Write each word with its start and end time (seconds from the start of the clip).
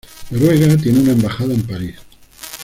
Noruega 0.31 0.75
tiene 0.77 1.01
una 1.01 1.11
embajada 1.11 1.53
en 1.53 1.61
París. 1.61 1.95